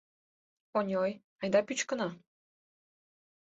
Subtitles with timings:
[0.77, 2.09] —Оньой, айда пӱчкына.